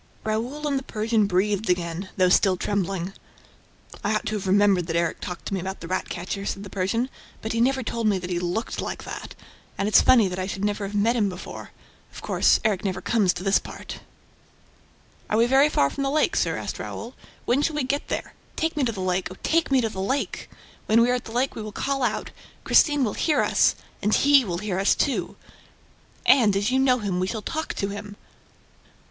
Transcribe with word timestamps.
Raoul 0.23 0.67
and 0.67 0.79
the 0.79 0.83
Persian 0.83 1.27
breathed 1.27 1.69
again, 1.69 2.09
though 2.17 2.27
still 2.29 2.57
trembling. 2.57 3.13
"I 4.03 4.15
ought 4.15 4.25
to 4.25 4.33
have 4.35 4.47
remembered 4.47 4.87
that 4.87 4.95
Erik 4.95 5.21
talked 5.21 5.45
to 5.45 5.53
me 5.53 5.59
about 5.59 5.79
the 5.79 5.87
rat 5.87 6.09
catcher," 6.09 6.43
said 6.43 6.63
the 6.63 6.71
Persian. 6.71 7.07
"But 7.43 7.53
he 7.53 7.61
never 7.61 7.83
told 7.83 8.07
me 8.07 8.17
that 8.17 8.31
he 8.31 8.39
looked 8.39 8.81
like 8.81 9.03
that... 9.03 9.35
and 9.77 9.87
it's 9.87 10.01
funny 10.01 10.27
that 10.27 10.39
I 10.39 10.47
should 10.47 10.65
never 10.65 10.87
have 10.87 10.95
met 10.95 11.15
him 11.15 11.29
before... 11.29 11.69
Of 12.11 12.23
course, 12.23 12.59
Erik 12.65 12.83
never 12.83 12.99
comes 12.99 13.31
to 13.33 13.43
this 13.43 13.59
part!" 13.59 13.99
[Illustration: 15.29 15.29
two 15.29 15.29
page 15.29 15.29
color 15.29 15.37
illustration] 15.37 15.37
"Are 15.37 15.37
we 15.37 15.45
very 15.45 15.69
far 15.69 15.89
from 15.91 16.03
the 16.03 16.09
lake, 16.09 16.35
sir?" 16.35 16.57
asked 16.57 16.79
Raoul. 16.79 17.13
"When 17.45 17.61
shall 17.61 17.75
we 17.75 17.83
get 17.83 18.07
there?... 18.07 18.33
Take 18.55 18.75
me 18.75 18.83
to 18.83 18.91
the 18.91 19.01
lake, 19.01 19.27
oh, 19.29 19.37
take 19.43 19.69
me 19.69 19.81
to 19.81 19.89
the 19.89 20.01
lake!... 20.01 20.49
When 20.87 21.01
we 21.01 21.11
are 21.11 21.13
at 21.13 21.25
the 21.25 21.31
lake, 21.31 21.53
we 21.53 21.61
will 21.61 21.71
call 21.71 22.01
out!... 22.01 22.31
Christine 22.63 23.03
will 23.03 23.13
hear 23.13 23.41
us!... 23.43 23.75
And 24.01 24.15
HE 24.15 24.45
will 24.45 24.57
hear 24.57 24.79
us, 24.79 24.95
too!... 24.95 25.35
And, 26.25 26.55
as 26.57 26.71
you 26.71 26.79
know 26.79 26.97
him, 26.97 27.19
we 27.19 27.27
shall 27.27 27.43
talk 27.43 27.75
to 27.75 27.89
him!" 27.89 28.17